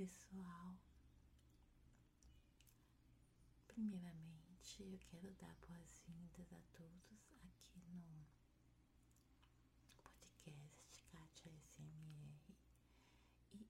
[0.00, 0.78] pessoal,
[3.68, 8.24] primeiramente eu quero dar boas-vindas a todos aqui no
[10.02, 12.56] podcast Kátia SMR
[13.52, 13.68] e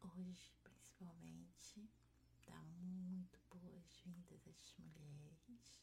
[0.00, 1.88] hoje principalmente
[2.48, 5.78] dar muito boas-vindas às mulheres,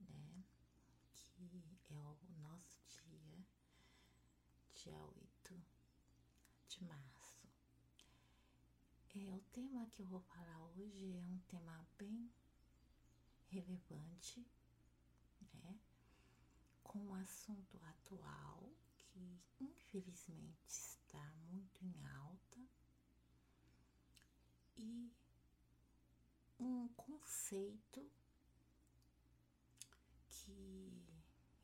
[0.00, 0.44] né?
[1.22, 3.46] Que é o nosso dia,
[4.74, 5.62] dia 8
[6.66, 7.15] de março
[9.26, 12.30] é, o tema que eu vou falar hoje é um tema bem
[13.48, 14.46] relevante,
[15.54, 15.80] né?
[16.84, 22.58] Com um assunto atual que infelizmente está muito em alta
[24.76, 25.10] e
[26.60, 28.08] um conceito
[30.28, 31.04] que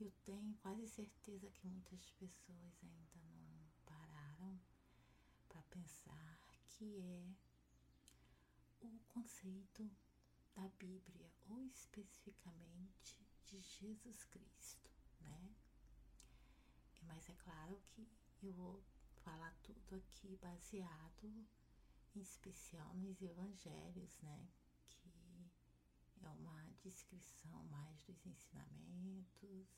[0.01, 4.61] eu tenho quase certeza que muitas pessoas ainda não pararam
[5.48, 7.52] para pensar que é
[8.87, 9.91] o conceito
[10.55, 15.55] da Bíblia, ou especificamente de Jesus Cristo, né?
[17.03, 18.06] Mas é claro que
[18.43, 18.83] eu vou
[19.25, 24.48] falar tudo aqui baseado em especial nos evangelhos, né?
[24.89, 25.11] Que
[26.23, 29.69] é uma descrição mais dos ensinamentos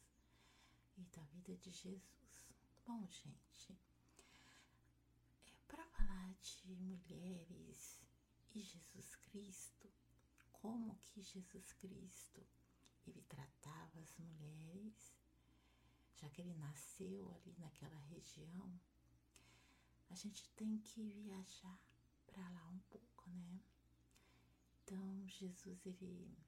[0.97, 2.55] e da vida de Jesus.
[2.87, 3.79] Bom, gente,
[5.67, 8.04] para falar de mulheres
[8.55, 9.93] e Jesus Cristo,
[10.53, 12.47] como que Jesus Cristo
[13.07, 15.13] ele tratava as mulheres,
[16.15, 18.81] já que ele nasceu ali naquela região,
[20.09, 21.79] a gente tem que viajar
[22.27, 23.61] para lá um pouco, né?
[24.83, 26.39] Então Jesus ele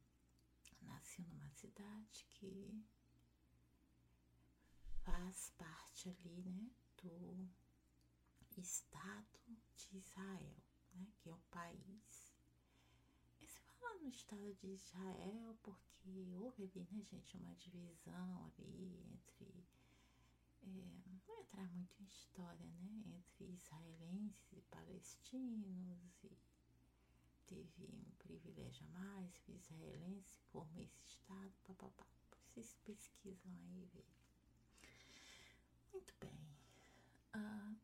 [0.82, 2.84] nasceu numa cidade que
[5.02, 6.70] faz parte ali, né,
[7.02, 9.40] do Estado
[9.76, 10.65] de Israel,
[10.96, 12.34] né, que é o país.
[13.40, 19.00] E se fala no Estado de Israel porque houve ali, né, gente, uma divisão ali
[19.12, 19.66] entre.
[20.62, 26.36] É, não entrar muito em história, né, entre israelenses e palestinos e
[27.46, 32.06] teve um privilégio a mais, o israelense formou esse estado, papapá.
[32.54, 34.04] Vocês pesquisam aí, vê.
[35.92, 36.36] Muito bem.
[37.34, 37.76] Uh,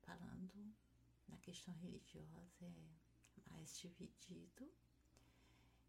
[0.00, 0.74] falando
[1.28, 4.68] na questão religiosa, é mais dividido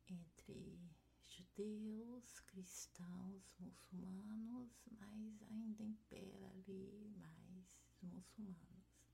[0.07, 0.79] entre
[1.25, 9.09] judeus, cristãos, muçulmanos, mas ainda impera ali mais muçulmanos,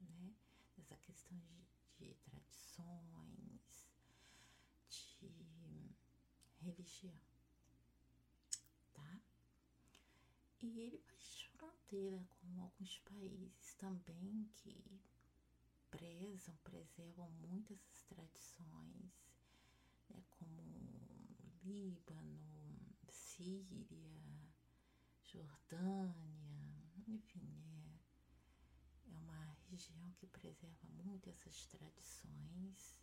[0.00, 0.34] né?
[0.78, 1.64] Essa questão de,
[1.96, 3.86] de tradições,
[4.88, 5.94] de
[6.60, 7.28] religião
[8.98, 9.20] tá?
[10.60, 15.00] E ele faz fronteira com alguns países também que
[15.90, 19.12] prezam, preservam muitas tradições,
[20.08, 21.28] né, como
[21.62, 24.54] Líbano, Síria,
[25.22, 28.00] Jordânia, enfim,
[29.06, 32.98] é, é uma região que preserva muito essas tradições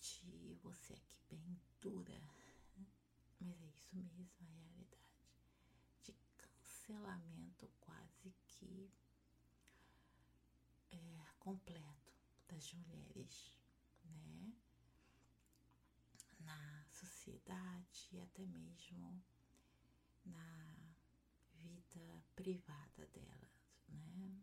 [0.00, 2.22] de você aqui bem dura
[3.44, 5.01] mas é isso mesmo, a realidade.
[6.82, 8.90] Cancelamento quase que
[10.90, 12.12] é, completo
[12.48, 13.56] das mulheres,
[14.04, 14.52] né?
[16.40, 19.22] Na sociedade e até mesmo
[20.24, 20.74] na
[21.54, 24.42] vida privada delas, né?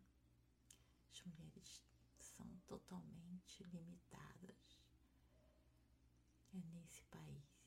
[1.12, 1.84] As mulheres
[2.20, 4.80] são totalmente limitadas
[6.54, 7.59] é nesse país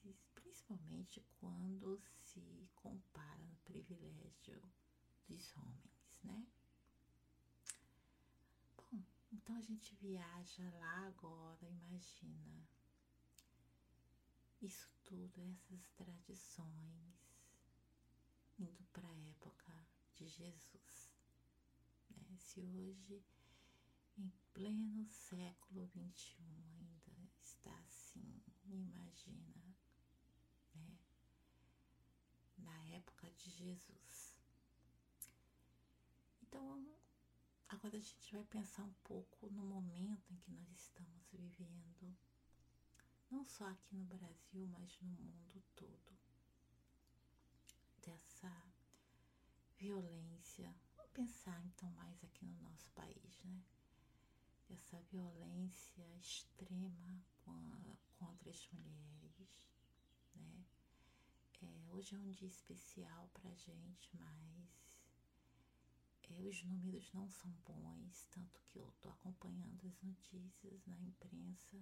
[0.53, 4.63] principalmente quando se compara no privilégio
[5.27, 6.47] dos homens, né?
[8.77, 9.03] Bom,
[9.33, 12.69] então a gente viaja lá agora, imagina.
[14.61, 17.33] Isso tudo, essas tradições,
[18.59, 19.73] indo para a época
[20.15, 21.11] de Jesus.
[22.11, 22.37] Né?
[22.37, 23.25] Se hoje,
[24.19, 29.62] em pleno século XXI, ainda está assim, imagina
[30.75, 30.99] né?
[32.64, 34.37] Na época de Jesus.
[36.43, 36.87] Então,
[37.69, 42.17] agora a gente vai pensar um pouco no momento em que nós estamos vivendo,
[43.31, 46.12] não só aqui no Brasil, mas no mundo todo.
[48.05, 48.53] Dessa
[49.79, 53.62] violência, vamos pensar então mais aqui no nosso país, né?
[54.70, 57.23] Essa violência extrema
[58.19, 59.49] contra as mulheres,
[60.35, 60.64] né?
[61.62, 65.00] É, hoje é um dia especial pra gente, mas
[66.29, 71.81] é, os números não são bons, tanto que eu tô acompanhando as notícias na imprensa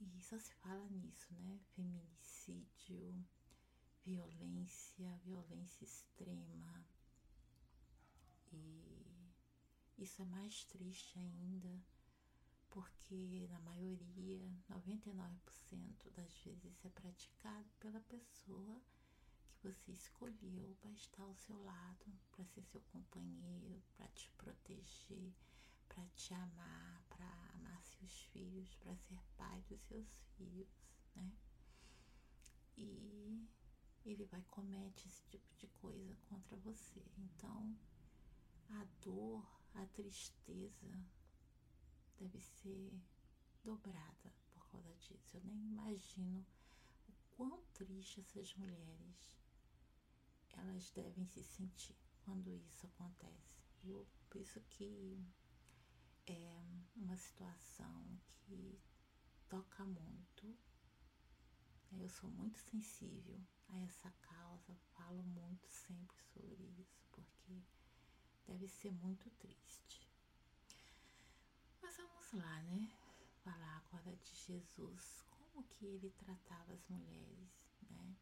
[0.00, 1.58] e só se fala nisso, né?
[1.74, 3.24] Feminicídio,
[4.04, 6.86] violência, violência extrema.
[8.52, 9.34] E
[9.98, 11.82] isso é mais triste ainda,
[12.74, 18.82] porque na maioria, 99% das vezes é praticado pela pessoa
[19.54, 25.32] que você escolheu para estar ao seu lado, para ser seu companheiro, para te proteger,
[25.86, 27.24] para te amar, para
[27.54, 31.32] amar seus filhos, para ser pai dos seus filhos, né?
[32.76, 33.48] E
[34.04, 37.04] ele vai comete esse tipo de coisa contra você.
[37.16, 37.78] Então,
[38.68, 40.98] a dor, a tristeza
[42.18, 42.92] deve ser
[43.62, 45.36] dobrada por causa disso.
[45.36, 46.44] Eu nem imagino
[47.08, 49.34] o quão triste essas mulheres
[50.56, 53.62] elas devem se sentir quando isso acontece.
[53.82, 55.22] Eu, por isso que
[56.26, 56.62] é
[56.96, 58.78] uma situação que
[59.48, 60.56] toca muito.
[61.92, 67.62] Eu sou muito sensível a essa causa, falo muito sempre sobre isso, porque
[68.46, 70.08] deve ser muito triste.
[71.96, 72.90] Mas vamos lá, né?
[73.44, 77.48] Falar agora de Jesus, como que ele tratava as mulheres,
[77.88, 78.16] né?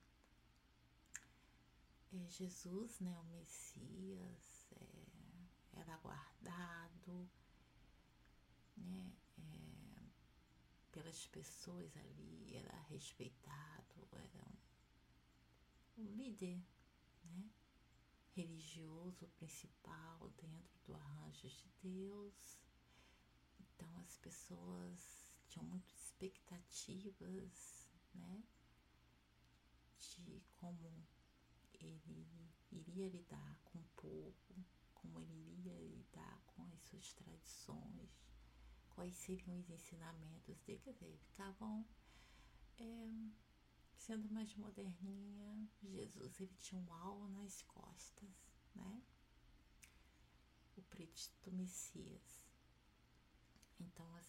[2.12, 7.30] É, Jesus, né, o Messias, é, era guardado,
[8.76, 10.10] né, é,
[10.90, 14.44] pelas pessoas ali, era respeitado, era
[15.96, 16.62] um, um líder,
[17.24, 17.50] né,
[18.34, 22.61] religioso principal dentro do arranjo de Deus.
[23.82, 28.44] Então as pessoas tinham muitas expectativas, né,
[29.98, 31.04] de como
[31.74, 32.28] ele
[32.70, 34.64] iria lidar com o povo,
[34.94, 38.08] como ele iria lidar com as suas tradições,
[38.90, 41.84] quais seriam os ensinamentos dele, quer dizer, ficavam
[42.78, 43.08] é,
[43.96, 48.30] sendo mais moderninha, Jesus ele tinha um alvo nas costas,
[48.76, 49.02] né?
[50.76, 52.51] O predito Messias.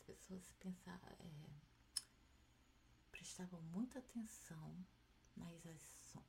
[0.03, 1.49] As pessoas pensavam, é,
[3.09, 4.85] prestavam muita atenção
[5.33, 5.63] nas,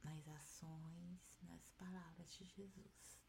[0.05, 3.21] nas ações, nas palavras de Jesus.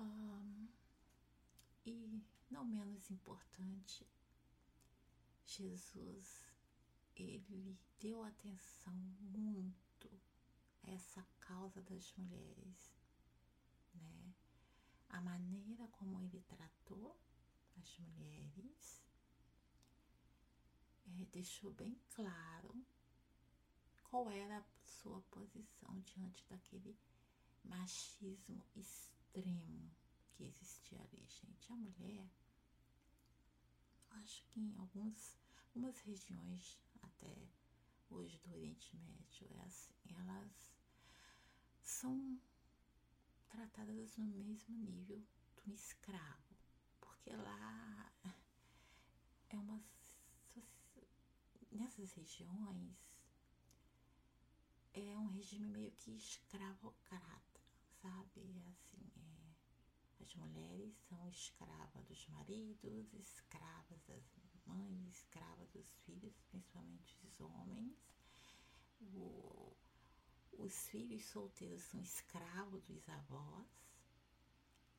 [0.00, 0.68] Um,
[1.86, 2.20] e
[2.50, 4.04] não menos importante,
[5.46, 6.44] Jesus
[7.14, 10.10] ele deu atenção muito
[10.82, 12.92] a essa causa das mulheres,
[13.94, 14.34] né?
[15.08, 17.16] A maneira como ele tratou
[17.78, 19.02] as mulheres
[21.06, 22.84] é, deixou bem claro
[24.04, 26.98] qual era a sua posição diante daquele
[27.64, 29.90] machismo extremo
[30.30, 31.72] que existia ali, gente.
[31.72, 32.28] A mulher,
[34.10, 35.36] acho que em alguns,
[35.66, 37.48] algumas regiões até
[38.10, 40.52] hoje do Oriente Médio, é assim, elas
[41.82, 42.40] são
[43.48, 45.22] tratadas no mesmo nível
[45.64, 46.47] do escravo,
[47.36, 48.12] lá
[49.50, 49.82] é uma
[51.70, 53.08] nessas regiões
[54.94, 57.60] é um regime meio que escravocrata,
[58.02, 58.64] sabe?
[58.68, 64.24] Assim, é, as mulheres são escravas dos maridos, escravas das
[64.66, 67.96] mães, escravas dos filhos, principalmente os homens.
[69.00, 69.76] O,
[70.58, 73.87] os filhos solteiros são escravos dos avós.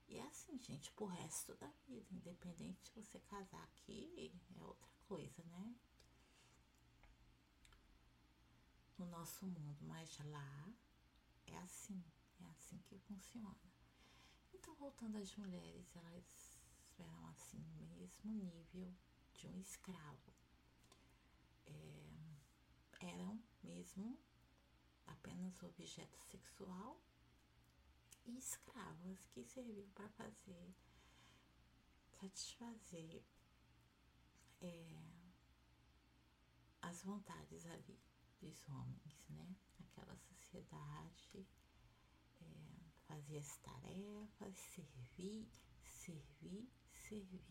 [0.10, 4.90] E é assim, gente, pro resto da vida, independente se você casar aqui, é outra
[5.08, 5.76] coisa, né?
[9.00, 10.74] no nosso mundo, mas lá
[11.48, 12.04] é assim,
[12.42, 13.56] é assim que funciona.
[14.54, 16.60] Então, voltando às mulheres, elas
[17.00, 18.94] eram assim, no mesmo nível
[19.34, 20.34] de um escravo.
[21.66, 24.20] É, eram mesmo
[25.08, 27.02] apenas objeto sexual
[28.30, 30.76] e escravas que serviam para fazer,
[32.20, 33.24] satisfazer
[34.62, 35.00] é,
[36.82, 38.00] as vontades ali
[38.40, 39.56] dos homens, né?
[39.80, 41.48] Aquela sociedade
[42.42, 45.50] é, fazia as tarefas, servir,
[45.84, 47.44] servir, servir.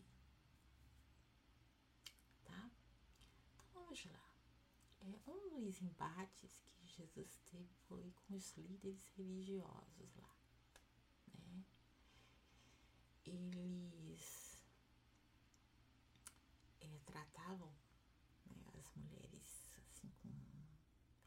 [2.45, 2.71] Tá?
[3.53, 4.29] Então vamos lá.
[5.01, 10.38] É, um dos embates que Jesus teve foi com os líderes religiosos lá.
[13.31, 14.57] Eles
[16.81, 17.71] é, tratavam
[18.45, 20.29] né, as mulheres assim com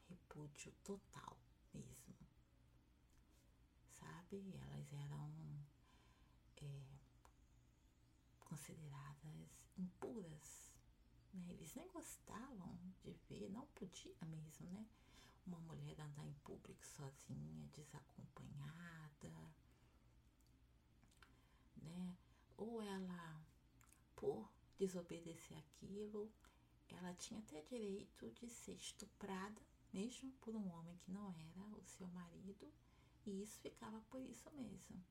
[0.09, 1.37] repúdio total
[1.73, 2.15] mesmo.
[3.87, 4.53] Sabe?
[4.55, 5.31] Elas eram
[6.57, 6.81] é,
[8.39, 10.73] consideradas impuras.
[11.33, 11.53] Né?
[11.53, 14.85] Eles nem gostavam de ver, não podia mesmo, né?
[15.45, 19.53] Uma mulher andar em público sozinha, desacompanhada,
[21.83, 22.17] né?
[22.57, 23.45] Ou ela,
[24.15, 26.31] por desobedecer aquilo,
[26.89, 29.61] ela tinha até direito de ser estuprada,
[29.91, 32.71] mesmo por um homem que não era o seu marido,
[33.25, 35.03] e isso ficava por isso mesmo.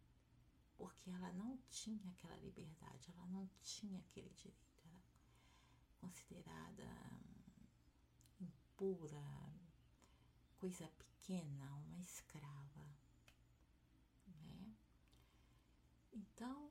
[0.77, 5.03] Porque ela não tinha aquela liberdade, ela não tinha aquele direito, era
[6.01, 6.89] considerada
[8.41, 9.23] impura,
[10.59, 12.87] coisa pequena, uma escrava.
[14.27, 14.75] Né?
[16.13, 16.71] Então,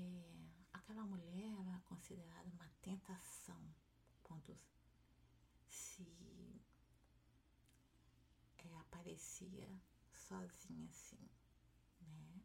[0.00, 3.62] é, aquela mulher era considerada uma tentação
[4.22, 4.56] quando
[5.66, 6.62] se
[8.58, 9.68] é, aparecia
[10.12, 11.28] sozinha assim,
[12.00, 12.42] né?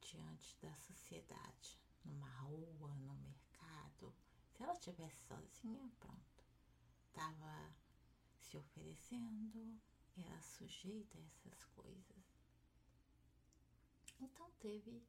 [0.00, 4.14] Diante da sociedade, numa rua, no mercado.
[4.50, 6.44] Se ela estivesse sozinha, pronto.
[7.12, 7.74] Tava
[8.38, 9.80] se oferecendo,
[10.16, 12.42] era sujeita a essas coisas.
[14.20, 15.02] Então teve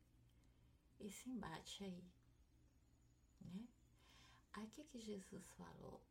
[1.08, 2.04] esse embate aí,
[3.42, 3.68] né?
[4.54, 6.02] Aí o que, que Jesus falou,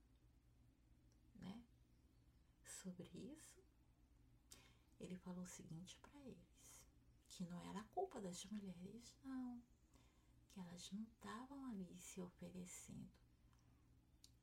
[1.37, 1.65] né?
[2.65, 3.63] Sobre isso,
[5.01, 6.81] ele falou o seguinte para eles,
[7.29, 9.63] que não era culpa das mulheres, não,
[10.49, 13.11] que elas não estavam ali se oferecendo,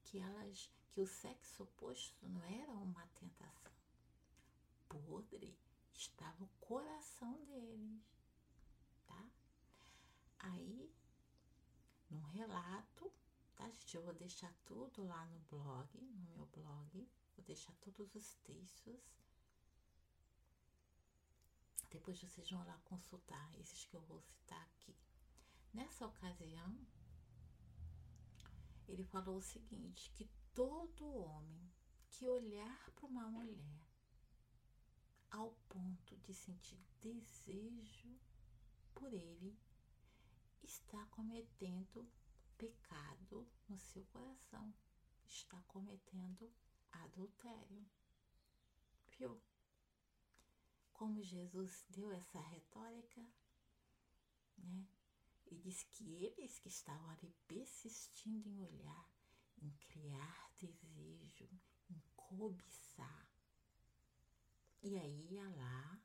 [0.04, 3.74] que elas, que o sexo oposto não era uma tentação,
[4.88, 5.58] podre
[5.94, 8.19] estava o coração deles?
[10.40, 10.92] Aí,
[12.10, 13.12] num relato,
[13.56, 13.96] tá, gente?
[13.96, 17.10] Eu vou deixar tudo lá no blog, no meu blog.
[17.36, 19.00] Vou deixar todos os textos.
[21.90, 24.96] Depois vocês vão lá consultar esses que eu vou citar aqui.
[25.74, 26.78] Nessa ocasião,
[28.88, 31.72] ele falou o seguinte: que todo homem
[32.10, 33.80] que olhar para uma mulher
[35.32, 38.20] ao ponto de sentir desejo
[38.94, 39.58] por ele
[40.70, 42.08] está cometendo
[42.56, 44.72] pecado no seu coração,
[45.28, 46.54] está cometendo
[46.92, 47.90] adultério.
[49.18, 49.42] Viu?
[50.94, 53.26] Como Jesus deu essa retórica,
[54.60, 54.88] né?
[55.48, 59.10] E disse que eles que estavam ali persistindo em olhar,
[59.58, 61.50] em criar desejo,
[61.90, 63.28] em cobiçar.
[64.84, 66.00] E aí ia lá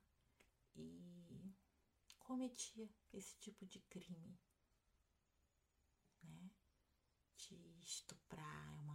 [0.74, 1.54] e
[2.18, 4.38] cometia esse tipo de crime?
[7.36, 8.94] De estuprar é uma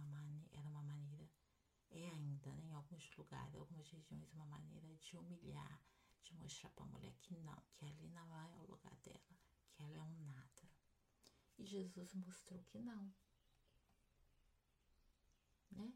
[0.52, 1.30] era uma maneira,
[1.90, 5.82] é ainda né, em alguns lugares, algumas regiões, uma maneira de humilhar,
[6.22, 9.38] de mostrar para a mulher que não, que ali não é o lugar dela,
[9.72, 10.68] que ela é um nada.
[11.58, 13.12] E Jesus mostrou que não.
[15.72, 15.92] Né?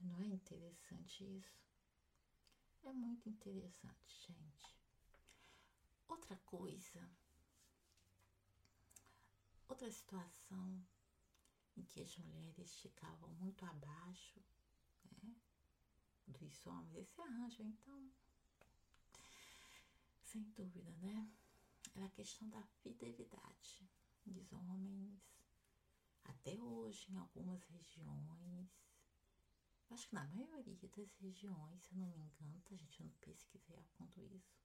[0.00, 1.64] Não é interessante isso?
[2.82, 4.76] É muito interessante, gente.
[6.06, 7.08] Outra coisa
[9.68, 10.84] Outra situação
[11.76, 14.40] em que as mulheres ficavam muito abaixo
[15.22, 15.34] né,
[16.26, 18.10] dos homens, esse arranjo, então,
[20.22, 21.30] sem dúvida, né?
[21.94, 23.88] Era a questão da fidelidade
[24.26, 25.20] dos homens,
[26.24, 28.68] até hoje, em algumas regiões.
[29.90, 33.76] Acho que na maioria das regiões, se eu não me engano, a gente não pesquisei
[33.76, 34.58] a fundo isso.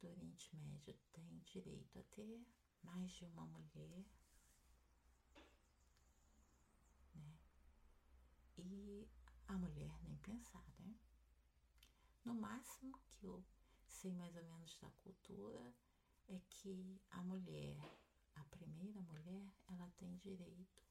[0.00, 2.46] Do Oriente Médio tem direito a ter
[2.82, 4.04] mais de uma mulher,
[7.14, 7.38] né?
[8.58, 9.08] E
[9.48, 10.94] a mulher nem pensar, né?
[12.24, 13.44] No máximo que eu
[13.86, 15.74] sei mais ou menos da cultura
[16.28, 17.76] é que a mulher,
[18.34, 20.82] a primeira mulher, ela tem direito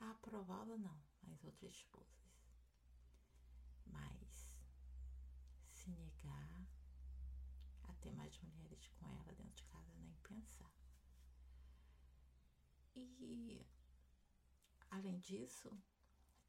[0.00, 1.00] a aprová-la não,
[1.32, 2.42] as outras esposas.
[3.86, 4.50] Mas
[5.72, 6.66] se negar
[7.84, 10.67] a ter mais mulheres com ela dentro de casa, nem pensar.
[13.00, 13.64] E,
[14.90, 15.70] além disso,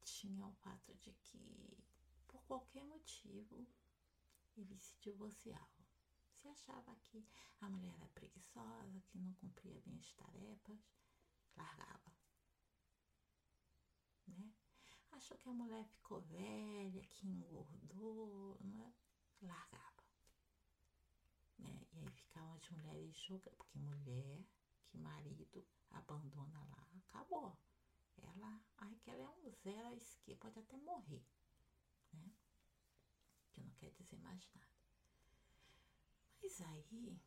[0.02, 1.78] tinha o fato de que,
[2.26, 3.66] por qualquer motivo,
[4.56, 5.84] eles se divorciavam.
[6.34, 7.24] Se achava que
[7.60, 10.78] a mulher era preguiçosa, que não cumpria bem as tarefas,
[11.56, 12.12] largava.
[14.26, 14.52] Né?
[15.12, 18.92] Achou que a mulher ficou velha, que engordou, né?
[19.42, 20.04] largava.
[21.58, 21.86] Né?
[21.92, 24.44] E aí ficavam as mulheres jogando, porque mulher
[24.98, 27.56] marido abandona lá, acabou.
[28.22, 31.24] ela, ai, que ela é um zero à esquerda, pode até morrer,
[32.12, 32.32] né?
[33.52, 34.70] Que não quer dizer mais nada.
[36.42, 37.20] Mas aí,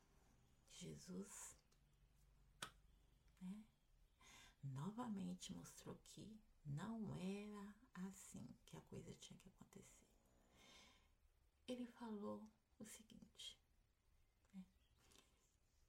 [0.72, 1.58] Jesus,
[3.42, 3.64] né?
[4.64, 7.76] Novamente mostrou que não era
[8.08, 10.08] assim que a coisa tinha que acontecer.
[11.68, 13.60] Ele falou o seguinte:
[14.54, 14.66] né?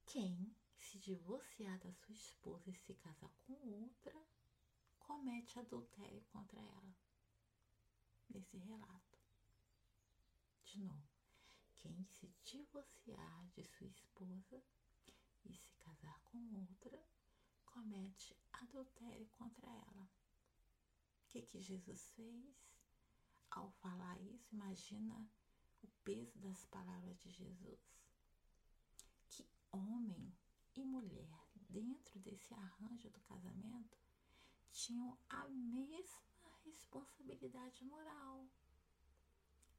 [0.07, 0.55] quem
[0.95, 4.15] se divorciar da sua esposa e se casar com outra,
[5.01, 6.95] comete adultério contra ela.
[8.29, 9.19] Nesse relato.
[10.65, 11.09] De novo,
[11.75, 14.63] quem se divorciar de sua esposa
[15.45, 17.03] e se casar com outra,
[17.67, 20.09] comete adultério contra ela.
[21.25, 22.55] O que, que Jesus fez?
[23.51, 25.29] Ao falar isso, imagina
[25.83, 27.81] o peso das palavras de Jesus.
[29.29, 30.33] Que homem
[30.81, 33.99] e mulher, dentro desse arranjo do casamento,
[34.71, 36.23] tinham a mesma
[36.65, 38.49] responsabilidade moral.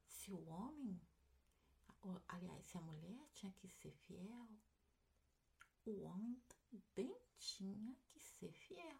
[0.07, 1.01] Se o homem,
[2.27, 4.49] aliás, se a mulher tinha que ser fiel,
[5.85, 8.99] o homem também tinha que ser fiel.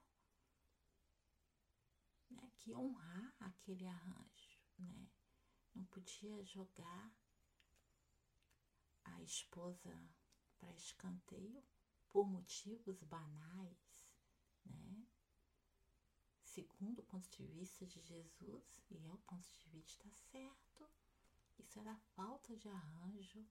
[2.30, 2.52] Né?
[2.58, 5.10] Que honrar aquele arranjo, né?
[5.74, 7.12] Não podia jogar
[9.04, 10.10] a esposa
[10.60, 11.64] para escanteio
[12.15, 14.07] por motivos banais,
[14.65, 15.05] né?
[16.45, 20.89] Segundo o ponto de vista de Jesus, e é o ponto de vista certo,
[21.60, 23.45] isso era falta de arranjo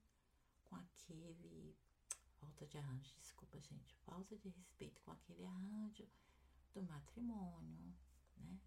[0.63, 1.77] com aquele.
[2.39, 3.93] Falta de arranjo, desculpa, gente.
[3.97, 6.09] Falta de respeito com aquele arranjo
[6.73, 7.95] do matrimônio,
[8.35, 8.59] né?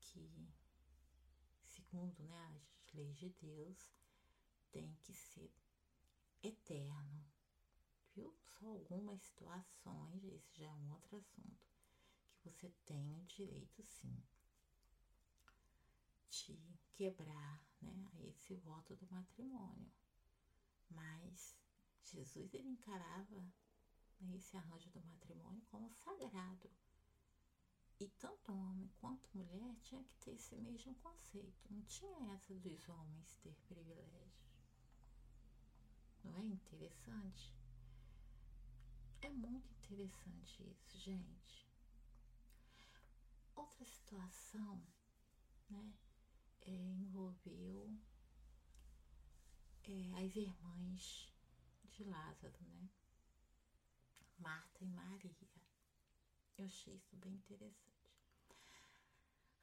[0.00, 0.48] Que,
[1.66, 3.92] segundo né, as leis de Deus,
[4.70, 5.52] tem que ser
[6.42, 7.31] eterno,
[8.14, 8.34] viu?
[8.44, 11.66] Só algumas situações, esse já é um outro assunto,
[12.38, 14.22] que você tem o direito sim
[16.32, 16.58] de
[16.94, 19.92] quebrar né, esse voto do matrimônio.
[20.90, 21.56] Mas
[22.04, 23.40] Jesus ele encarava
[24.20, 26.70] né, esse arranjo do matrimônio como sagrado.
[28.00, 31.68] E tanto homem quanto mulher tinha que ter esse mesmo conceito.
[31.70, 34.32] Não tinha essa dos homens ter privilégios.
[36.24, 37.54] Não é interessante?
[39.22, 41.64] É muito interessante isso, gente.
[43.54, 44.84] Outra situação,
[45.70, 45.94] né,
[46.62, 47.96] é, envolveu
[49.84, 51.32] é, as irmãs
[51.84, 52.90] de Lázaro, né?
[54.38, 55.36] Marta e Maria.
[56.58, 57.92] Eu achei isso bem interessante.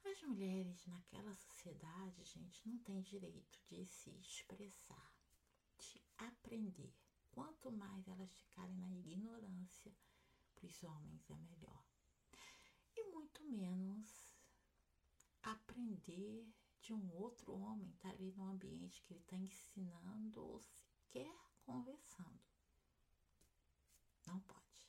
[0.06, 5.14] As mulheres naquela sociedade, gente, não têm direito de se expressar,
[5.78, 6.94] de aprender
[7.32, 9.94] quanto mais elas ficarem na ignorância,
[10.56, 11.86] para os homens é melhor.
[12.96, 14.34] E muito menos
[15.42, 21.34] aprender de um outro homem, tá ali no ambiente que ele está ensinando ou sequer
[21.64, 22.42] conversando.
[24.28, 24.88] Não pode.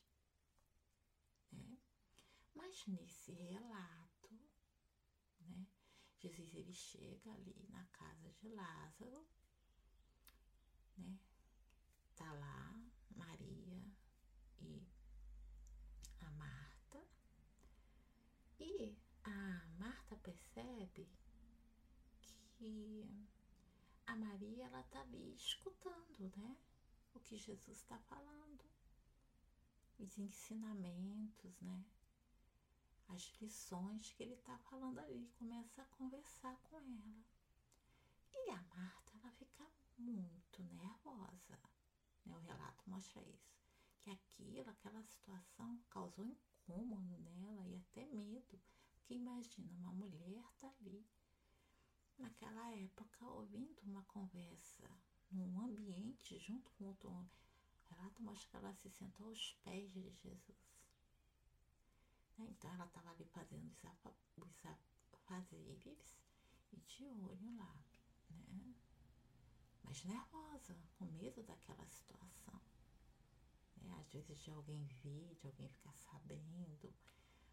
[1.52, 1.78] Né?
[2.54, 4.34] Mas nesse relato,
[5.40, 5.66] né,
[6.18, 9.26] Jesus ele chega ali na casa de Lázaro,
[10.98, 11.18] né,
[12.20, 12.78] tá lá
[13.16, 13.82] Maria
[14.60, 14.86] e
[16.20, 17.02] a Marta.
[18.58, 21.08] E a Marta percebe
[22.58, 23.08] que
[24.06, 26.58] a Maria ela tá ali escutando, né?
[27.14, 28.64] O que Jesus está falando,
[29.98, 31.86] os ensinamentos, né?
[33.08, 37.24] As lições que ele está falando ali, começa a conversar com ela.
[38.34, 41.58] E a Marta ela fica muito nervosa.
[42.24, 42.36] Né?
[42.36, 43.50] O relato mostra isso.
[44.00, 48.60] Que aquilo, aquela situação causou incômodo nela e até medo.
[48.94, 51.04] Porque imagina, uma mulher tá ali,
[52.18, 54.88] naquela época, ouvindo uma conversa
[55.30, 57.30] num ambiente junto com outro homem.
[57.90, 60.70] O relato mostra que ela se sentou aos pés de Jesus.
[62.38, 62.46] Né?
[62.50, 63.84] Então ela estava ali fazendo os
[65.12, 66.16] afazeres
[66.72, 67.84] e de olho lá,
[68.30, 68.74] né?
[69.84, 72.60] Mas nervosa, com medo daquela situação.
[73.76, 73.96] Né?
[74.00, 76.92] Às vezes de alguém vir, de alguém ficar sabendo,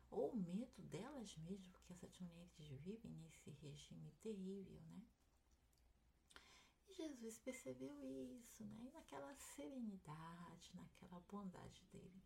[0.09, 5.05] ou medo delas mesmas, porque essas mulheres vivem nesse regime terrível, né?
[6.87, 8.85] E Jesus percebeu isso, né?
[8.85, 12.23] E naquela serenidade, naquela bondade dele,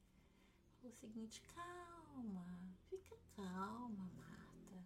[0.76, 4.86] falou o seguinte: calma, fica calma, Marta.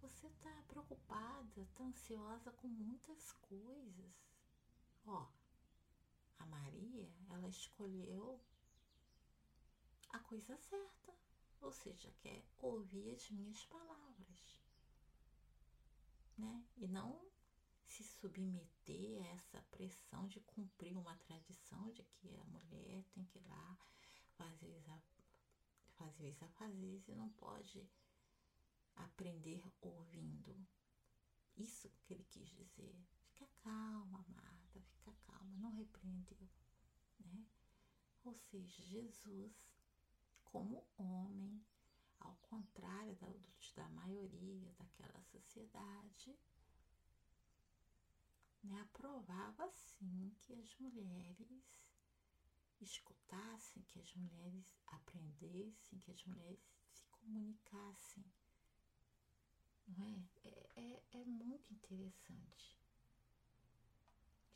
[0.00, 4.27] Você tá preocupada, tá ansiosa com muitas coisas.
[5.08, 5.26] Ó,
[6.38, 8.40] a Maria, ela escolheu
[10.10, 11.14] a coisa certa.
[11.60, 14.60] ou seja, quer ouvir as minhas palavras,
[16.36, 16.64] né?
[16.76, 17.26] E não
[17.86, 23.38] se submeter a essa pressão de cumprir uma tradição de que a mulher tem que
[23.38, 23.78] ir lá
[24.36, 24.78] fazer
[25.98, 27.88] fazer isso, fazer isso e não pode
[28.94, 30.54] aprender ouvindo.
[31.56, 32.96] Isso que ele quis dizer.
[33.32, 34.57] Fica calma, Marta,
[35.56, 36.48] não repreendeu,
[37.20, 37.46] né?
[38.24, 39.68] Ou seja, Jesus,
[40.44, 41.64] como homem,
[42.20, 43.28] ao contrário da,
[43.74, 46.36] da maioria daquela sociedade,
[48.62, 51.82] né, aprovava sim que as mulheres
[52.80, 58.24] escutassem, que as mulheres aprendessem, que as mulheres se comunicassem.
[59.86, 60.28] Não é?
[60.44, 62.77] É, é, é muito interessante.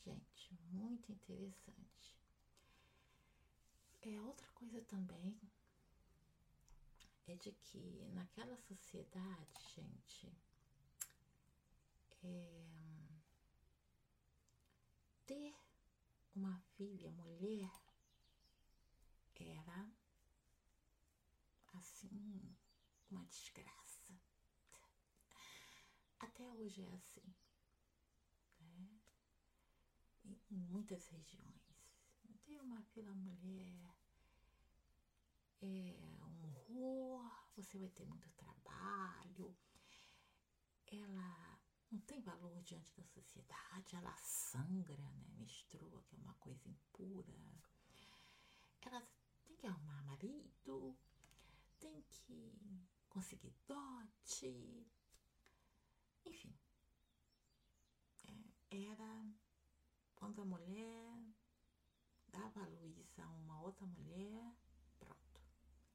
[0.05, 2.15] Gente, muito interessante.
[4.03, 5.39] É outra coisa também
[7.27, 10.33] é de que naquela sociedade, gente,
[12.25, 12.65] é,
[15.27, 15.55] ter
[16.35, 17.71] uma filha mulher
[19.37, 19.91] era
[21.75, 22.57] assim
[23.11, 24.19] uma desgraça.
[26.21, 27.35] Até hoje é assim,
[28.61, 29.01] né?
[30.53, 31.73] Em, muitas regiões.
[32.45, 33.97] Ter uma filha mulher
[35.63, 37.25] é um horror,
[37.57, 39.57] você vai ter muito trabalho,
[40.87, 41.59] ela
[41.91, 45.25] não tem valor diante da sociedade, ela sangra, né?
[45.39, 47.33] menstrua, que é uma coisa impura.
[48.83, 49.01] Ela
[49.45, 50.95] tem que arrumar marido,
[51.79, 52.53] tem que
[53.09, 54.87] conseguir dote,
[56.27, 56.55] enfim.
[58.71, 59.33] É, era
[60.23, 61.21] quando a mulher
[62.29, 64.55] dava luz a uma outra mulher,
[65.01, 65.41] pronto.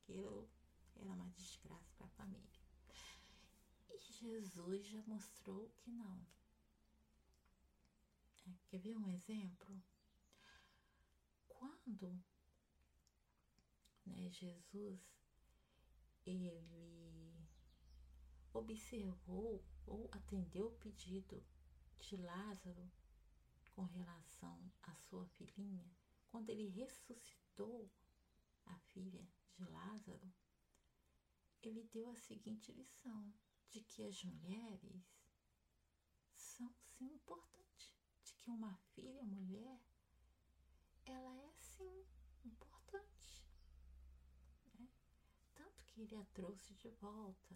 [0.02, 0.50] Aquilo
[0.98, 2.60] era uma desgraça para a família.
[4.20, 6.28] Jesus já mostrou que não.
[8.48, 9.82] É, quer ver um exemplo?
[11.48, 12.22] Quando
[14.06, 15.00] né, Jesus
[16.26, 17.34] ele
[18.54, 21.42] observou ou atendeu o pedido
[22.02, 22.92] de Lázaro
[23.78, 25.88] com relação à sua filhinha,
[26.30, 27.88] quando ele ressuscitou
[28.66, 30.34] a filha de Lázaro,
[31.62, 33.32] ele deu a seguinte lição:
[33.70, 35.06] de que as mulheres
[36.34, 39.80] são sim importantes, de que uma filha mulher
[41.06, 42.04] ela é sim
[42.44, 43.46] importante.
[44.74, 44.90] Né?
[45.54, 47.56] Tanto que ele a trouxe de volta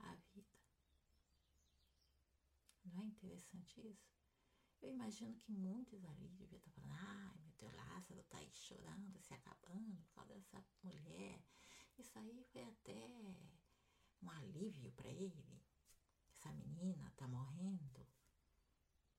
[0.00, 0.50] à vida.
[2.84, 4.19] Não é interessante isso?
[4.82, 9.20] Eu imagino que muitos ali deviam estar falando, ai meu Deus, Lázaro está aí chorando,
[9.20, 11.42] se acabando por causa dessa mulher.
[11.98, 12.94] Isso aí foi até
[14.22, 15.62] um alívio para ele.
[16.30, 18.06] Essa menina tá morrendo.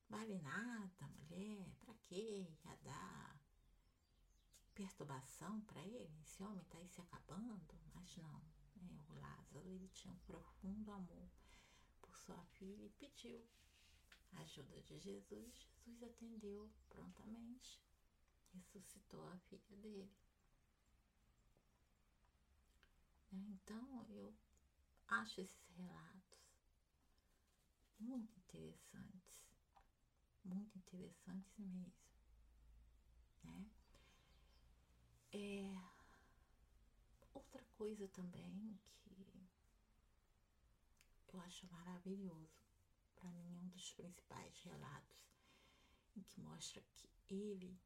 [0.08, 1.72] Vale nada, mulher.
[1.78, 2.48] Para quê?
[2.64, 3.40] Ia dar
[4.74, 6.20] perturbação para ele?
[6.22, 7.78] Esse homem tá aí se acabando?
[7.94, 8.42] Mas não.
[8.76, 9.04] Né?
[9.08, 11.30] O Lázaro ele tinha um profundo amor
[12.00, 13.46] por sua filha e pediu
[14.32, 15.68] ajuda de Jesus.
[15.84, 17.80] Jesus atendeu prontamente,
[18.52, 20.10] ressuscitou a filha dele.
[23.30, 23.44] Né?
[23.50, 24.34] Então eu
[25.08, 26.42] acho esses relatos
[27.98, 29.42] muito interessantes,
[30.44, 31.92] muito interessantes mesmo,
[33.44, 33.70] né?
[35.32, 35.92] É
[37.32, 38.78] outra coisa também
[41.26, 42.61] que eu acho maravilhoso,
[43.22, 45.16] para mim é um dos principais relatos
[46.16, 47.80] em que mostra que ele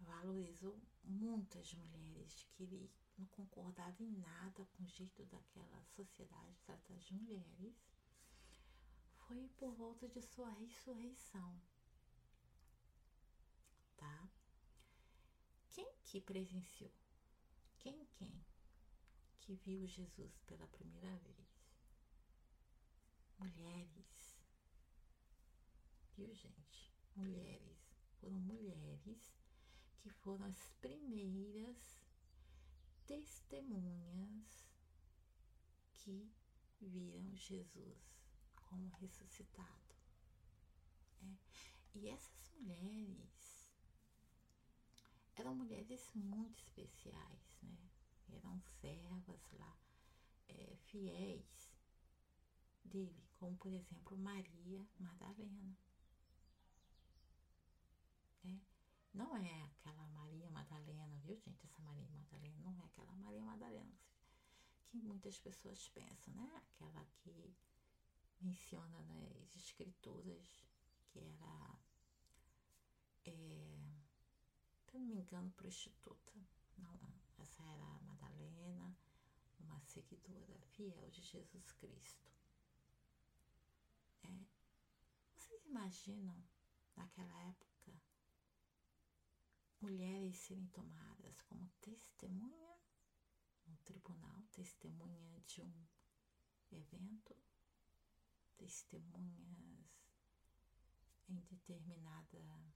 [0.00, 6.94] valorizou muitas mulheres, que ele não concordava em nada com o jeito daquela sociedade tratar
[6.94, 7.76] as mulheres,
[9.26, 11.60] foi por volta de sua ressurreição.
[13.96, 14.28] Tá?
[15.70, 16.92] Quem que presenciou?
[17.78, 18.44] Quem, quem
[19.40, 21.43] que viu Jesus pela primeira vez?
[23.44, 24.38] Mulheres.
[26.16, 26.90] Viu, gente?
[27.14, 27.76] Mulheres.
[28.18, 29.38] Foram mulheres
[29.98, 32.00] que foram as primeiras
[33.06, 34.66] testemunhas
[35.92, 36.32] que
[36.80, 38.18] viram Jesus
[38.54, 39.94] como ressuscitado.
[41.22, 41.36] É.
[41.98, 43.70] E essas mulheres
[45.36, 47.90] eram mulheres muito especiais, né?
[48.30, 49.76] Eram servas lá,
[50.48, 51.74] é, fiéis
[52.84, 55.76] dele, como por exemplo Maria Madalena.
[58.44, 58.58] É.
[59.12, 61.64] Não é aquela Maria Madalena, viu, gente?
[61.64, 63.94] Essa Maria Madalena não é aquela Maria Madalena
[64.94, 66.48] que muitas pessoas pensam, né?
[66.54, 67.52] Aquela que
[68.40, 70.64] menciona nas escrituras
[71.08, 71.78] que era,
[73.24, 73.78] é,
[74.84, 76.32] se não me engano, prostituta.
[76.78, 78.96] Não, essa era a Madalena,
[79.58, 82.33] uma seguidora fiel de Jesus Cristo.
[84.24, 84.46] É,
[85.36, 86.42] vocês imaginam,
[86.96, 87.92] naquela época,
[89.80, 92.78] mulheres serem tomadas como testemunha
[93.66, 95.86] no tribunal, testemunha de um
[96.72, 97.36] evento,
[98.56, 99.84] testemunhas
[101.28, 102.74] em determinada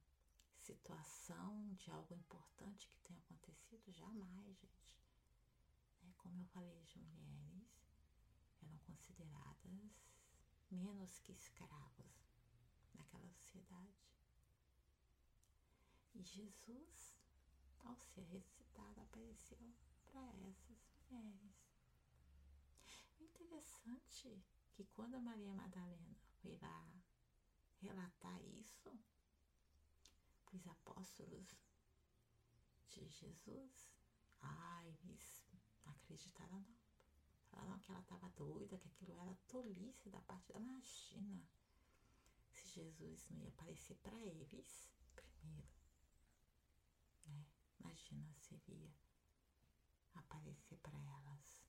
[0.58, 3.90] situação de algo importante que tenha acontecido?
[3.92, 4.96] Jamais, gente.
[6.02, 6.12] Né?
[6.18, 7.68] Como eu falei, as mulheres
[8.62, 10.07] eram consideradas
[10.70, 12.28] menos que escravos
[12.94, 14.09] naquela sociedade.
[16.14, 17.16] E Jesus,
[17.81, 19.72] ao ser ressuscitado, apareceu
[20.12, 21.68] para essas mulheres.
[23.20, 26.88] O interessante que quando a Maria Madalena foi lá
[27.81, 28.98] relatar isso
[30.44, 31.57] para os apóstolos
[32.88, 33.90] de Jesus,
[34.40, 35.44] ai, eles
[35.85, 36.77] acreditaram não.
[37.58, 41.42] Falaram que ela estava doida, que aquilo era tolice da parte da Imagina
[42.52, 45.68] se Jesus não ia aparecer para eles primeiro.
[47.26, 47.44] Né?
[47.80, 48.54] Imagina se
[50.14, 51.64] aparecer para elas.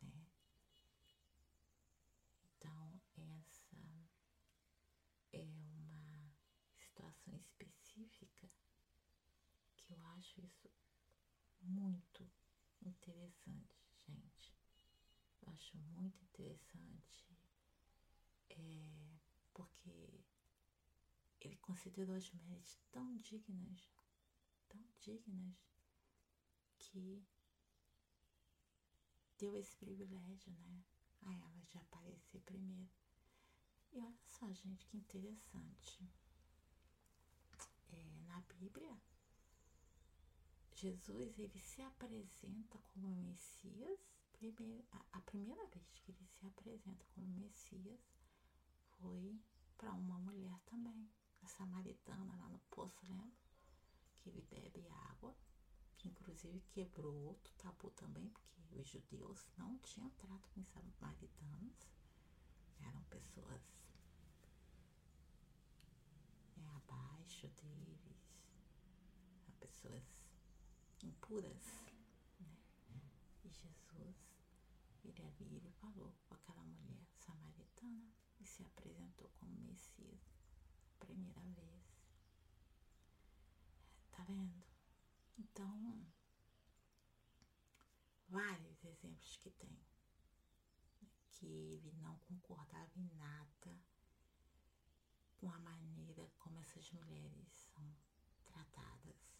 [0.00, 0.26] Né?
[2.56, 3.76] Então, essa
[5.32, 6.32] é uma
[6.76, 8.48] situação específica
[9.76, 10.70] que eu acho isso
[11.60, 12.30] muito
[12.82, 13.77] interessante,
[15.58, 17.26] acho muito interessante
[18.50, 19.18] é,
[19.52, 20.24] porque
[21.40, 23.90] ele considerou as mulheres tão dignas,
[24.68, 25.56] tão dignas,
[26.78, 27.26] que
[29.36, 30.84] deu esse privilégio, né,
[31.22, 32.90] a elas de aparecer primeiro.
[33.92, 36.08] E olha só, gente, que interessante.
[37.90, 39.00] É, na Bíblia,
[40.74, 44.17] Jesus ele se apresenta como Messias.
[44.38, 48.00] Primeiro, a, a primeira vez que ele se apresenta como Messias
[48.98, 49.40] foi
[49.76, 51.08] para uma mulher também,
[51.42, 53.36] a samaritana lá no poço, lembra?
[54.16, 55.34] Que ele bebe água,
[55.96, 61.90] que inclusive quebrou outro tabu também, porque os judeus não tinham trato com os samaritanos,
[62.80, 63.62] eram pessoas
[66.56, 67.98] né, abaixo deles,
[69.58, 70.04] pessoas
[71.02, 71.66] impuras,
[72.40, 72.56] né?
[73.44, 74.27] E Jesus,
[75.08, 80.20] ele ali, ele falou com aquela mulher samaritana, e se apresentou como Messias,
[80.98, 81.82] primeira vez.
[84.12, 84.62] Tá vendo?
[85.38, 86.06] Então,
[88.28, 89.70] vários exemplos que tem,
[91.00, 93.80] né, que ele não concordava em nada
[95.36, 97.96] com a maneira como essas mulheres são
[98.44, 99.38] tratadas,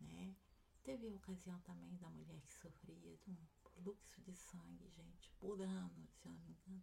[0.00, 0.36] né?
[0.82, 3.46] Teve a ocasião também da mulher que sofria de um
[3.82, 6.82] fluxo de sangue, gente, por anos, se eu não me engano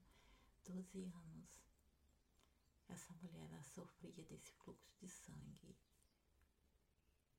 [0.65, 1.61] 12 anos.
[2.89, 5.75] Essa mulher sofria desse fluxo de sangue.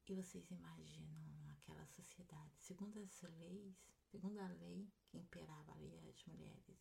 [0.07, 6.25] E vocês imaginam naquela sociedade, segundo as leis, segundo a lei que imperava ali as
[6.25, 6.79] mulheres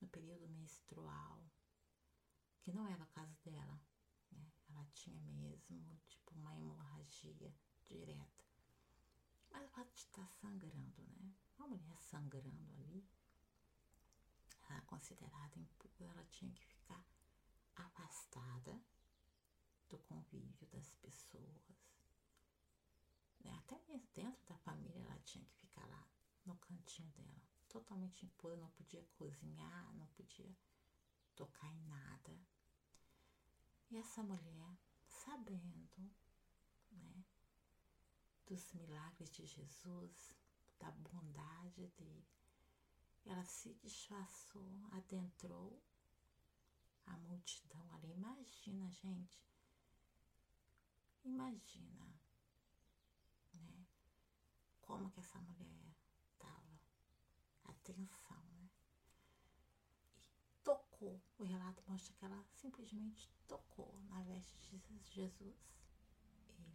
[0.00, 1.42] no período menstrual,
[2.60, 3.80] que não era o caso dela,
[4.30, 4.52] né?
[4.68, 7.54] Ela tinha mesmo, tipo, uma hemorragia
[7.88, 8.44] direta.
[9.50, 11.34] Mas o estar sangrando, né?
[11.58, 13.04] Uma mulher sangrando ali,
[14.68, 17.04] era considerada impura, ela tinha que ficar
[17.76, 18.80] afastada
[19.88, 21.86] do convívio das pessoas.
[23.40, 23.54] Né?
[23.58, 26.06] Até mesmo dentro da família ela tinha que ficar lá
[26.44, 30.56] no cantinho dela, totalmente impura, não podia cozinhar, não podia
[31.34, 32.38] tocar em nada.
[33.90, 36.10] E essa mulher, sabendo
[36.90, 37.24] né,
[38.46, 40.32] dos milagres de Jesus,
[40.78, 42.26] da bondade dele,
[43.24, 45.82] ela se disfarçou, adentrou
[47.06, 48.12] a multidão ali.
[48.12, 49.44] Imagina, gente.
[51.24, 52.06] Imagina,
[53.54, 53.86] né?
[54.80, 55.96] Como que essa mulher
[56.32, 56.80] estava.
[57.64, 58.70] Atenção, né?
[60.16, 61.20] E tocou.
[61.38, 65.56] O relato mostra que ela simplesmente tocou na veste de Jesus.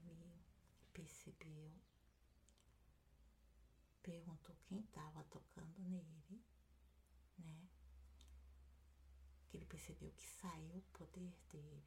[0.05, 0.43] Ele
[0.93, 1.71] percebeu
[4.01, 6.43] perguntou quem estava tocando nele,
[7.37, 7.69] né?
[9.47, 11.85] Que ele percebeu que saiu o poder dele.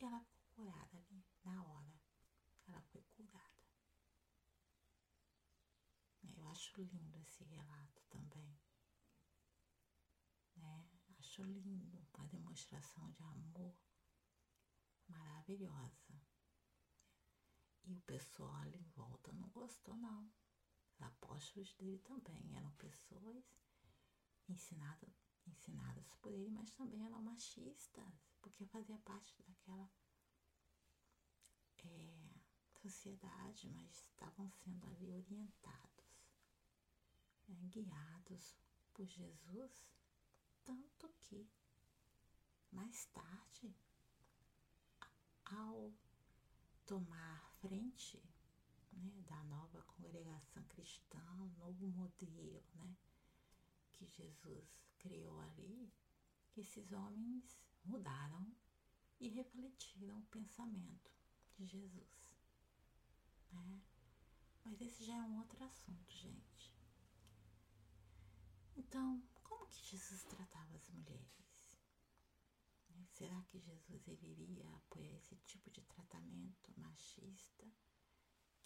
[0.00, 2.00] E ela ficou curada ali, na hora.
[2.68, 3.54] Ela foi curada.
[6.36, 8.58] Eu acho lindo esse relato também.
[10.56, 10.88] Né?
[11.18, 13.74] Acho lindo uma demonstração de amor
[15.08, 16.20] maravilhosa.
[17.84, 20.30] E o pessoal ali em volta não gostou, não.
[20.94, 23.44] Os apóstolos dele também eram pessoas
[24.48, 25.10] ensinadas,
[25.46, 29.90] ensinadas por ele, mas também eram machistas, porque fazia parte daquela
[31.78, 32.34] é,
[32.80, 36.22] sociedade, mas estavam sendo ali orientados,
[37.48, 38.56] né, guiados
[38.92, 39.84] por Jesus,
[40.64, 41.50] tanto que
[42.70, 43.74] mais tarde,
[45.44, 45.92] ao
[46.86, 48.22] tomar frente
[50.74, 50.84] congregação
[51.14, 52.96] cristã, um novo modelo né,
[53.92, 55.92] que Jesus criou ali,
[56.56, 58.46] esses homens mudaram
[59.20, 61.12] e refletiram o pensamento
[61.56, 62.34] de Jesus.
[63.52, 63.80] Né?
[64.64, 66.74] Mas esse já é um outro assunto, gente.
[68.76, 71.34] Então, como que Jesus tratava as mulheres?
[73.12, 77.64] Será que Jesus ele iria apoiar esse tipo de tratamento machista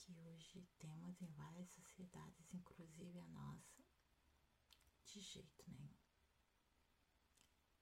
[0.09, 3.85] que hoje temos em várias sociedades, inclusive a nossa?
[5.05, 5.99] De jeito nenhum.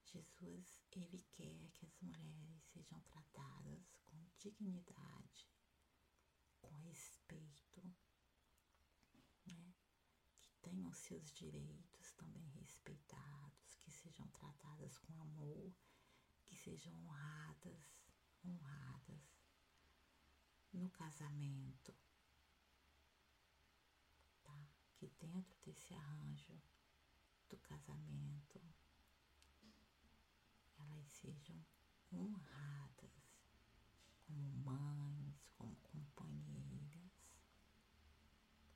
[0.03, 5.49] Jesus, ele quer que as mulheres sejam tratadas com dignidade,
[6.61, 7.95] com respeito,
[9.47, 9.73] né?
[10.41, 15.73] Que tenham seus direitos também respeitados, que sejam tratadas com amor,
[16.45, 18.01] que sejam honradas,
[18.45, 19.37] honradas
[20.73, 21.95] no casamento,
[24.43, 24.69] tá?
[25.07, 26.61] Que dentro desse arranjo
[27.49, 28.61] do casamento
[30.81, 31.65] elas sejam
[32.13, 33.13] honradas
[34.27, 37.13] como mães, como companheiras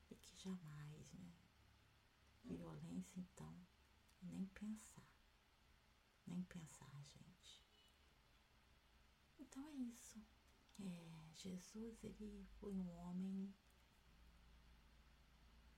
[0.09, 1.33] e que jamais, né?
[2.45, 3.53] Violência, então,
[4.23, 5.09] nem pensar,
[6.29, 7.61] nem pensar, gente.
[9.37, 10.25] Então é isso.
[10.79, 13.53] É, Jesus, ele foi um homem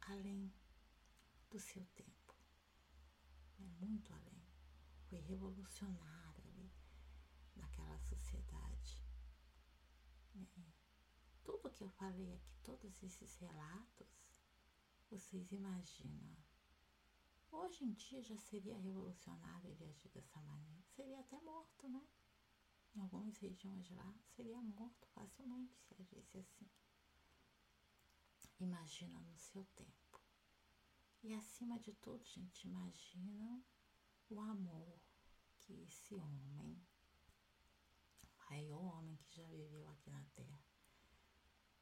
[0.03, 0.53] além
[1.51, 2.35] do seu tempo,
[3.59, 4.43] é muito além
[5.13, 6.73] foi revolucionário ali
[7.55, 8.99] naquela sociedade.
[10.35, 10.73] É.
[11.45, 14.09] Tudo que eu falei aqui, todos esses relatos,
[15.11, 16.35] vocês imaginam.
[17.51, 20.83] Hoje em dia já seria revolucionário ele agir dessa maneira.
[20.97, 22.03] Seria até morto, né?
[22.95, 26.71] Em algumas regiões lá, seria morto facilmente se agisse assim.
[28.63, 30.21] Imagina no seu tempo.
[31.21, 33.61] E acima de tudo, gente, imagina
[34.31, 35.01] o amor
[35.59, 36.81] que esse homem,
[38.23, 40.65] o maior homem que já viveu aqui na Terra,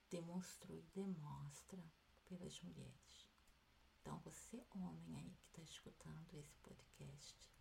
[0.08, 1.84] demonstrou e demonstra
[2.24, 3.28] pelas mulheres.
[4.00, 7.52] Então, você, homem aí que está escutando esse podcast,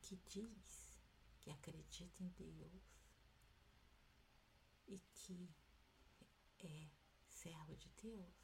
[0.00, 0.98] que diz
[1.40, 2.82] que acredita em Deus
[4.86, 5.54] e que
[6.60, 7.07] é
[7.42, 8.34] servo de Deus,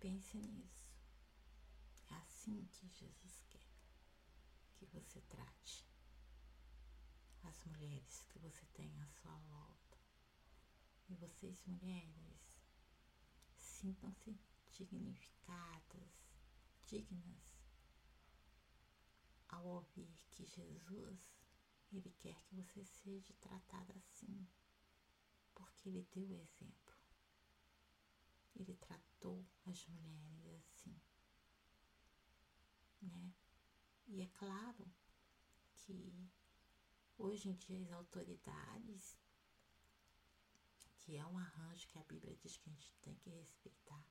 [0.00, 0.86] pense nisso
[2.10, 3.70] assim que Jesus quer
[4.74, 5.86] que você trate
[7.44, 9.98] as mulheres que você tem à sua volta.
[11.08, 12.60] E vocês, mulheres,
[13.56, 14.36] sintam-se
[14.72, 16.10] dignificadas,
[16.86, 17.56] dignas
[19.48, 21.20] ao ouvir que Jesus,
[21.92, 24.46] ele quer que você seja tratada assim,
[25.54, 26.85] porque ele deu o exemplo.
[28.56, 30.98] Ele tratou as mulheres assim
[33.06, 33.32] né?
[34.08, 34.90] E é claro
[35.74, 36.30] que
[37.18, 39.16] hoje em dia as autoridades,
[40.98, 44.04] que é um arranjo que a Bíblia diz que a gente tem que respeitar,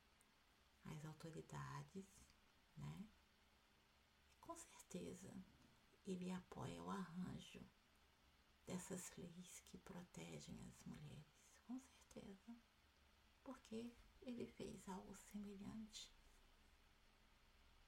[0.86, 2.05] as autoridades,
[2.77, 3.10] né?
[4.39, 5.34] Com certeza
[6.05, 7.65] ele apoia o arranjo
[8.67, 12.55] dessas leis que protegem as mulheres, com certeza,
[13.43, 13.91] porque
[14.26, 16.15] ele fez algo semelhante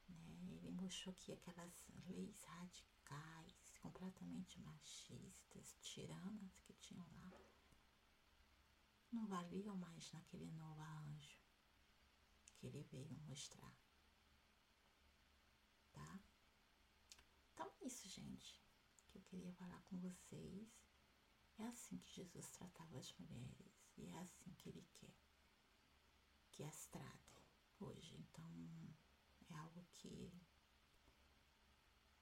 [0.09, 0.53] né?
[0.55, 7.31] Ele mostrou que aquelas leis radicais, completamente machistas, tiranas que tinham lá,
[9.11, 11.37] não valiam mais naquele novo arranjo
[12.55, 13.73] que ele veio mostrar.
[15.93, 16.19] Tá?
[17.53, 18.61] Então é isso, gente,
[19.07, 20.67] que eu queria falar com vocês.
[21.59, 25.26] É assim que Jesus tratava as mulheres e é assim que ele quer
[26.57, 27.45] que as trate
[27.79, 28.15] hoje.
[28.15, 28.95] Então,
[29.47, 30.33] é algo que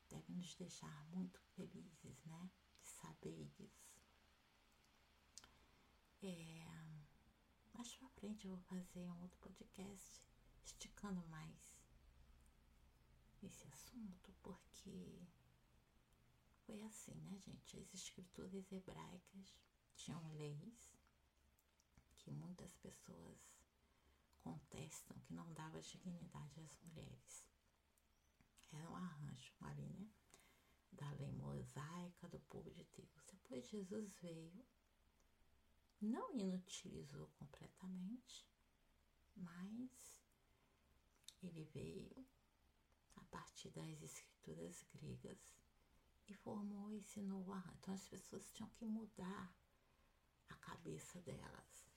[0.09, 2.51] deve nos deixar muito felizes, né?
[2.83, 3.95] saber disso.
[6.21, 6.65] É,
[7.73, 10.21] mais pra frente eu vou fazer um outro podcast
[10.65, 11.79] esticando mais
[13.41, 15.25] esse assunto, porque
[16.65, 17.77] foi assim, né, gente?
[17.79, 19.55] As escrituras hebraicas
[19.95, 20.93] tinham leis
[22.17, 23.54] que muitas pessoas
[24.45, 27.43] contestam que não dava dignidade às mulheres.
[28.71, 30.07] Era um arranjo ali, né?
[30.91, 33.25] Da lei mosaica do povo de Deus.
[33.27, 34.65] Depois Jesus veio,
[35.99, 38.47] não inutilizou completamente,
[39.35, 40.21] mas
[41.41, 42.25] ele veio
[43.15, 45.39] a partir das escrituras gregas
[46.27, 47.77] e formou esse novo arranjo.
[47.79, 49.53] Então as pessoas tinham que mudar
[50.49, 51.89] a cabeça delas,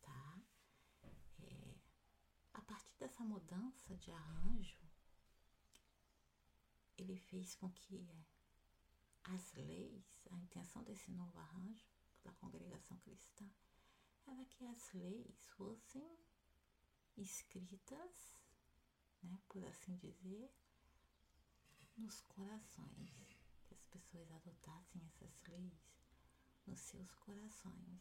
[0.00, 0.40] tá?
[1.42, 1.74] É,
[2.54, 4.78] a partir dessa mudança de arranjo,
[6.96, 8.08] ele fez com que
[9.24, 11.84] as leis, a intenção desse novo arranjo
[12.22, 13.44] da congregação cristã
[14.24, 16.16] era que as leis fossem
[17.16, 18.38] escritas,
[19.20, 20.54] né, por assim dizer,
[21.96, 25.92] nos corações, que as pessoas adotassem essas leis
[26.68, 28.00] nos seus corações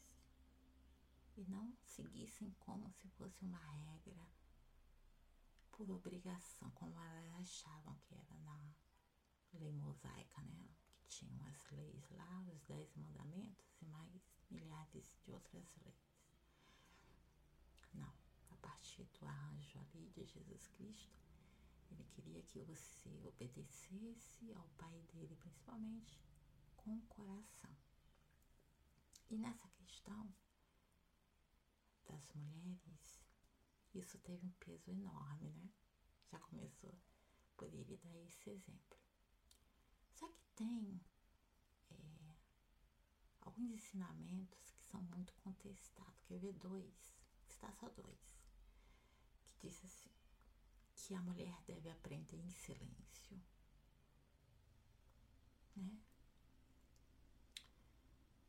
[1.36, 4.39] e não seguissem como se fosse uma regra
[5.80, 8.62] por obrigação, como elas achavam que era na
[9.54, 10.68] lei mosaica, né?
[10.92, 14.22] Que tinham as leis lá, os dez mandamentos e mais
[14.52, 16.20] milhares de outras leis.
[17.94, 18.14] Não,
[18.52, 21.18] a partir do arranjo ali de Jesus Cristo,
[21.92, 26.20] ele queria que você obedecesse ao Pai dele, principalmente
[26.76, 27.74] com o coração.
[29.30, 30.36] E nessa questão
[32.06, 33.29] das mulheres,
[33.94, 35.70] isso teve um peso enorme, né?
[36.32, 36.98] Já começou
[37.58, 38.98] por ele dar esse exemplo.
[40.12, 41.02] Só que tem
[41.92, 42.36] é,
[43.42, 46.22] alguns ensinamentos que são muito contestados.
[46.24, 47.16] Quer ver dois?
[47.48, 48.38] Está só dois.
[49.46, 50.12] Que diz assim,
[50.94, 53.42] que a mulher deve aprender em silêncio.
[55.76, 56.00] Né?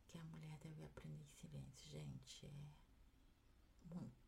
[0.07, 1.89] Que a mulher deve aprender em silêncio.
[1.89, 2.93] Gente, é muito,
[3.85, 4.20] muito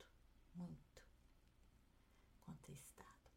[2.64, 3.30] contestado.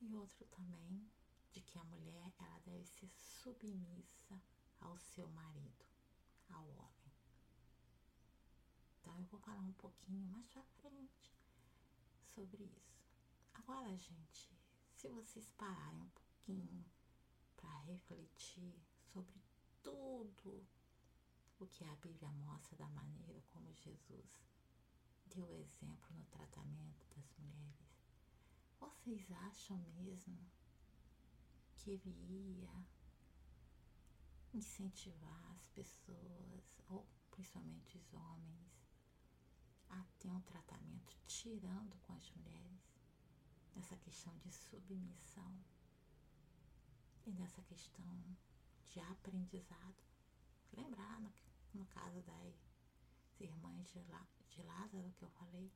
[0.00, 1.10] E outro também
[1.52, 4.40] de que a mulher ela deve ser submissa
[4.80, 5.84] ao seu marido,
[6.48, 7.12] ao homem.
[9.00, 11.36] Então eu vou falar um pouquinho mais pra frente
[12.34, 13.02] sobre isso.
[13.54, 14.50] Agora, gente,
[14.96, 16.84] se vocês pararem um pouquinho
[17.56, 18.80] para refletir
[19.12, 19.40] sobre
[19.82, 20.66] tudo
[21.58, 24.42] o que a Bíblia mostra da maneira como Jesus
[25.26, 27.91] deu exemplo no tratamento das mulheres,
[28.82, 30.38] vocês acham mesmo
[31.76, 32.86] que ele ia
[34.52, 38.86] incentivar as pessoas, ou principalmente os homens,
[39.88, 42.92] a ter um tratamento tirando com as mulheres?
[43.74, 45.64] nessa questão de submissão
[47.26, 48.36] e nessa questão
[48.88, 49.96] de aprendizado.
[50.72, 51.32] Lembrar, no,
[51.74, 52.54] no caso das
[53.40, 54.00] irmãs de,
[54.50, 55.72] de Lázaro que eu falei,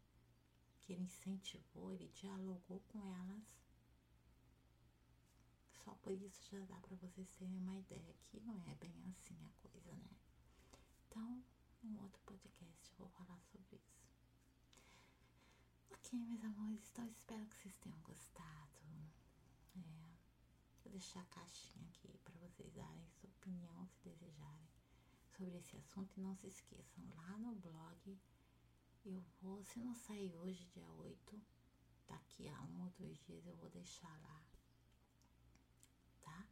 [0.87, 3.43] que ele incentivou, ele dialogou com elas.
[5.85, 9.37] Só por isso já dá para vocês terem uma ideia que não é bem assim
[9.45, 10.11] a coisa, né?
[11.09, 11.43] Então,
[11.83, 14.07] um outro podcast eu vou falar sobre isso.
[15.91, 18.81] Ok, meus amores, então espero que vocês tenham gostado.
[19.77, 20.15] É,
[20.85, 24.69] vou deixar a caixinha aqui para vocês darem sua opinião, se desejarem,
[25.37, 26.17] sobre esse assunto.
[26.17, 28.19] E não se esqueçam, lá no blog
[29.09, 31.41] eu vou, se não sair hoje, dia 8,
[32.09, 34.45] daqui a um ou dois dias eu vou deixar lá,
[36.23, 36.49] tá?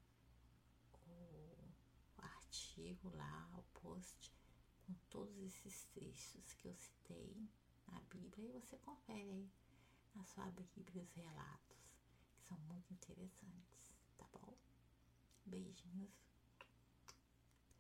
[1.09, 4.33] O artigo lá, o post,
[4.87, 7.49] com todos esses trechos que eu citei
[7.89, 9.51] na Bíblia e você confere aí
[10.15, 11.91] na sua Bíblia os relatos,
[12.37, 14.57] que são muito interessantes, tá bom?
[15.45, 16.13] Beijinhos,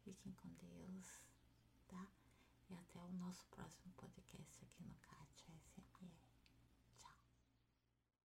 [0.03, 1.20] fiquem com Deus,
[1.87, 2.11] tá?
[2.79, 5.53] até o nosso próximo podcast aqui no CAT